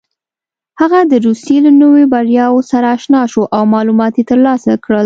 هغه 0.79 0.99
د 1.11 1.13
روسيې 1.25 1.57
له 1.65 1.71
نویو 1.81 2.11
بریاوو 2.13 2.67
سره 2.71 2.87
اشنا 2.97 3.21
شو 3.31 3.41
او 3.55 3.61
معلومات 3.73 4.13
یې 4.19 4.23
ترلاسه 4.31 4.71
کړل. 4.83 4.99